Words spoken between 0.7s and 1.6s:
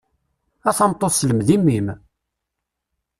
tameṭṭut selmed i